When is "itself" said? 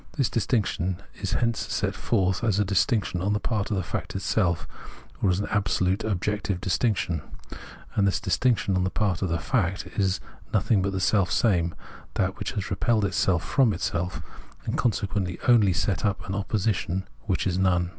4.15-4.67, 13.05-13.43, 13.73-14.23